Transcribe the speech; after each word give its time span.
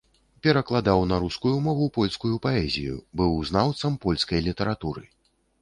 Перакладаў 0.45 1.01
на 1.11 1.19
рускую 1.25 1.51
мову 1.67 1.85
польскую 1.99 2.33
паэзію, 2.45 2.97
быў 3.21 3.39
знаўцам 3.51 4.03
польскай 4.07 4.39
літаратуры. 4.49 5.07